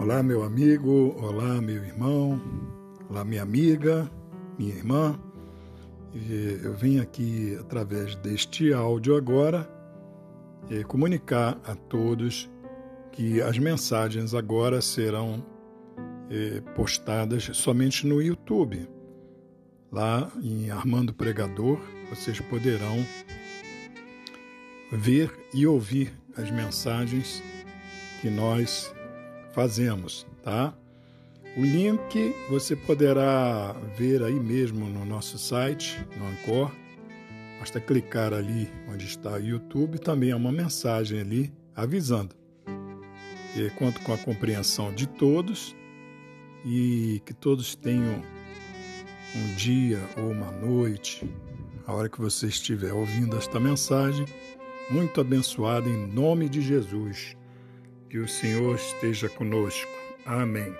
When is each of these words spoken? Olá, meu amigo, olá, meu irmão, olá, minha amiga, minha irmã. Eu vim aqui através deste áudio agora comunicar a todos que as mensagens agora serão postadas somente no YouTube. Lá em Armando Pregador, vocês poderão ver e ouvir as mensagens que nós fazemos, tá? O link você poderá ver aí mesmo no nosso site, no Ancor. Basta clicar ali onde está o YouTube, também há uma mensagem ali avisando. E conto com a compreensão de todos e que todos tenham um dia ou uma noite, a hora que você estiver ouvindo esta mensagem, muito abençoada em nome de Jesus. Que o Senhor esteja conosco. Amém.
Olá, 0.00 0.22
meu 0.22 0.42
amigo, 0.42 1.14
olá, 1.20 1.60
meu 1.60 1.84
irmão, 1.84 2.40
olá, 3.10 3.22
minha 3.22 3.42
amiga, 3.42 4.10
minha 4.58 4.74
irmã. 4.74 5.20
Eu 6.62 6.72
vim 6.72 6.98
aqui 6.98 7.54
através 7.60 8.14
deste 8.16 8.72
áudio 8.72 9.14
agora 9.14 9.70
comunicar 10.88 11.60
a 11.66 11.74
todos 11.74 12.48
que 13.12 13.42
as 13.42 13.58
mensagens 13.58 14.32
agora 14.32 14.80
serão 14.80 15.44
postadas 16.74 17.50
somente 17.52 18.06
no 18.06 18.22
YouTube. 18.22 18.88
Lá 19.92 20.32
em 20.42 20.70
Armando 20.70 21.12
Pregador, 21.12 21.78
vocês 22.08 22.40
poderão 22.40 23.04
ver 24.90 25.30
e 25.52 25.66
ouvir 25.66 26.10
as 26.38 26.50
mensagens 26.50 27.42
que 28.22 28.30
nós 28.30 28.90
fazemos, 29.52 30.26
tá? 30.42 30.74
O 31.56 31.62
link 31.62 32.34
você 32.48 32.76
poderá 32.76 33.72
ver 33.96 34.22
aí 34.22 34.38
mesmo 34.38 34.86
no 34.86 35.04
nosso 35.04 35.36
site, 35.36 35.98
no 36.16 36.26
Ancor. 36.28 36.70
Basta 37.58 37.80
clicar 37.80 38.32
ali 38.32 38.70
onde 38.88 39.04
está 39.04 39.32
o 39.32 39.38
YouTube, 39.38 39.98
também 39.98 40.30
há 40.30 40.36
uma 40.36 40.52
mensagem 40.52 41.20
ali 41.20 41.52
avisando. 41.74 42.34
E 43.56 43.68
conto 43.70 44.00
com 44.02 44.14
a 44.14 44.18
compreensão 44.18 44.94
de 44.94 45.08
todos 45.08 45.74
e 46.64 47.20
que 47.26 47.34
todos 47.34 47.74
tenham 47.74 48.22
um 49.34 49.54
dia 49.56 50.00
ou 50.16 50.30
uma 50.30 50.50
noite, 50.50 51.28
a 51.86 51.92
hora 51.92 52.08
que 52.08 52.20
você 52.20 52.46
estiver 52.46 52.92
ouvindo 52.92 53.36
esta 53.36 53.58
mensagem, 53.58 54.24
muito 54.90 55.20
abençoada 55.20 55.88
em 55.88 56.06
nome 56.06 56.48
de 56.48 56.60
Jesus. 56.60 57.36
Que 58.10 58.18
o 58.18 58.26
Senhor 58.26 58.74
esteja 58.74 59.28
conosco. 59.28 59.88
Amém. 60.26 60.74